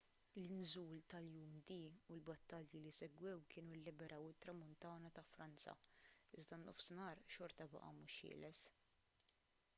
[0.41, 1.75] l-inżul tal-jum d
[2.13, 5.73] u l-battalji li segwew kienu lliberaw it-tramuntana ta' franza
[6.41, 8.65] iżda n-nofsinhar xorta baqa' mhux ħieles